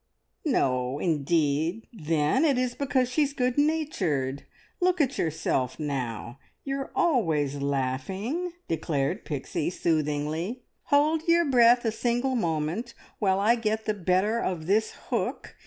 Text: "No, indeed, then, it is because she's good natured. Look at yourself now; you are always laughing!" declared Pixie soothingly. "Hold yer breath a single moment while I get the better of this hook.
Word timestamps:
"No, 0.47 0.97
indeed, 0.97 1.85
then, 1.93 2.43
it 2.43 2.57
is 2.57 2.73
because 2.73 3.07
she's 3.07 3.33
good 3.33 3.55
natured. 3.55 4.47
Look 4.79 4.99
at 4.99 5.19
yourself 5.19 5.77
now; 5.79 6.39
you 6.63 6.79
are 6.79 6.91
always 6.95 7.57
laughing!" 7.57 8.53
declared 8.67 9.25
Pixie 9.25 9.69
soothingly. 9.69 10.63
"Hold 10.85 11.27
yer 11.27 11.45
breath 11.45 11.85
a 11.85 11.91
single 11.91 12.33
moment 12.35 12.95
while 13.19 13.39
I 13.39 13.53
get 13.53 13.85
the 13.85 13.93
better 13.93 14.39
of 14.39 14.65
this 14.65 14.93
hook. 15.11 15.55